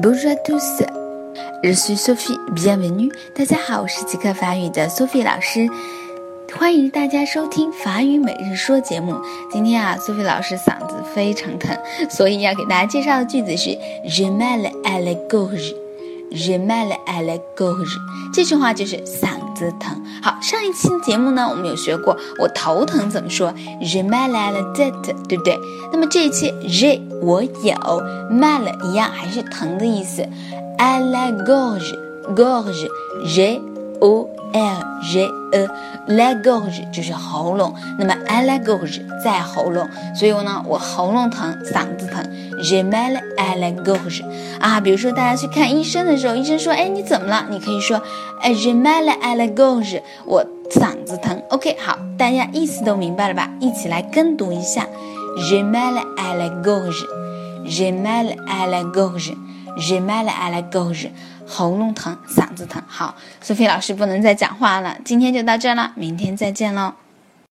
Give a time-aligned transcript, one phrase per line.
[0.00, 0.84] Bonjour à tous,
[1.64, 3.12] je suis Sophie, bienvenue.
[3.34, 5.68] 大家好，我是即刻法语的 Sophie 老师，
[6.56, 9.16] 欢迎大家收听法语每日说节目。
[9.50, 11.76] 今天啊，Sophie 老师嗓子非常疼，
[12.08, 13.70] 所以要给大家介绍的句子是
[14.04, 15.74] Je mal à la gorge,
[16.30, 17.96] je mal à la gorge。
[18.32, 20.00] 这句话就是嗓子疼。
[20.22, 23.52] 好，上一期节目呢，我们有学过我头疼怎么说
[23.82, 25.58] ，Je mal à la tête，对不对？
[25.92, 27.50] 那么这一期 Je 我有
[28.30, 30.24] ，mal 一样还是疼的意思
[30.78, 33.60] ，à la gorge，gorge，J
[34.00, 34.78] O L
[35.12, 42.24] J E，la gorge 就是喉咙，那么 à la gorge 在喉咙，所以呢，我喉咙疼，嗓子疼
[42.62, 44.22] ，Je mal à la gorge
[44.60, 44.80] 啊。
[44.80, 47.46] 比如说大家去看医生的时候，医生说，哎，你怎么了？
[47.50, 48.00] 你可以说，
[48.40, 51.42] 哎，Je mal à la gorge，我嗓子疼。
[51.50, 53.50] OK，好，大家意思都明白了吧？
[53.60, 54.86] 一起来跟读一下。
[55.36, 57.06] J'ai mal à la gorge.
[57.64, 59.34] J'ai mal à la gorge.
[59.76, 61.10] J'ai mal à la gorge.
[61.46, 62.82] 喉咙疼，嗓子疼。
[62.86, 66.92] 好，苏菲老师不能再讲话了，今天就到这了，明天再见喽。